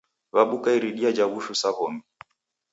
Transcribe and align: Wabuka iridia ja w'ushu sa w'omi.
Wabuka 0.35 0.69
iridia 0.77 1.09
ja 1.17 1.25
w'ushu 1.31 1.53
sa 1.61 1.69
w'omi. 1.75 2.01